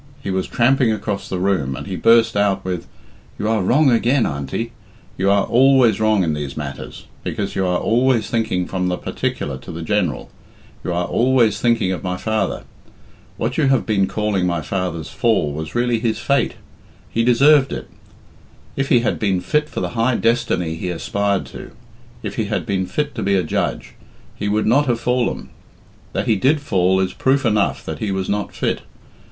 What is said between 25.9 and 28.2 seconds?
That he did fall is proof enough that he